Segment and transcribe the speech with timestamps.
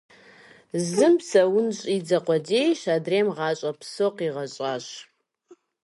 [0.91, 4.85] Зым псэун щӏидзэ къудейщ, адрейм– гъащӏэ псо къигъэщӏащ!